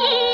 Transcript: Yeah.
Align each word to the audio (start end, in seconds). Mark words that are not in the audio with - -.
Yeah. 0.00 0.26